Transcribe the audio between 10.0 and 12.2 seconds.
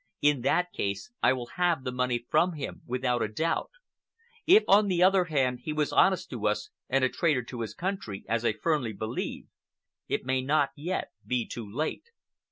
it may not yet be too late."